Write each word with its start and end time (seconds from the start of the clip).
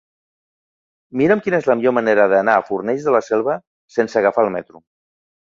Mira'm 1.21 1.43
quina 1.47 1.59
és 1.63 1.67
la 1.71 1.75
millor 1.81 1.93
manera 1.97 2.25
d'anar 2.33 2.57
a 2.57 2.65
Fornells 2.71 3.07
de 3.11 3.15
la 3.17 3.23
Selva 3.27 3.59
sense 3.99 4.21
agafar 4.25 4.49
el 4.49 4.53
metro. 4.59 4.85